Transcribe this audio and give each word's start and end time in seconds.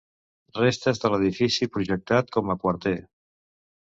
Restes 0.59 1.01
de 1.03 1.11
l'edifici 1.13 1.67
projectat 1.75 2.31
com 2.39 2.49
a 2.55 2.57
quarter. 2.65 2.95